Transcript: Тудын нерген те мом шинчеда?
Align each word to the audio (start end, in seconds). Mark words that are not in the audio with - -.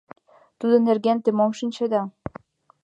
Тудын 0.59 0.81
нерген 0.89 1.17
те 1.23 1.29
мом 1.31 1.51
шинчеда? 1.59 2.01